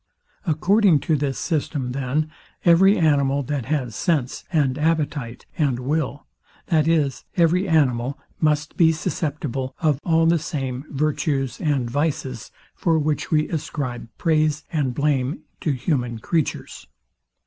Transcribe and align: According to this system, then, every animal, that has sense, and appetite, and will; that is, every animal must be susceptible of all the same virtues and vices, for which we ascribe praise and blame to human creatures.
According 0.47 0.99
to 1.01 1.15
this 1.15 1.37
system, 1.37 1.91
then, 1.91 2.31
every 2.65 2.97
animal, 2.97 3.43
that 3.43 3.65
has 3.65 3.95
sense, 3.95 4.45
and 4.51 4.75
appetite, 4.79 5.45
and 5.59 5.77
will; 5.77 6.25
that 6.69 6.87
is, 6.87 7.23
every 7.37 7.67
animal 7.67 8.17
must 8.39 8.77
be 8.77 8.91
susceptible 8.91 9.75
of 9.79 9.99
all 10.03 10.25
the 10.25 10.39
same 10.39 10.85
virtues 10.89 11.59
and 11.61 11.87
vices, 11.87 12.49
for 12.73 12.97
which 12.97 13.29
we 13.29 13.47
ascribe 13.49 14.07
praise 14.17 14.63
and 14.73 14.95
blame 14.95 15.43
to 15.59 15.69
human 15.71 16.17
creatures. 16.17 16.87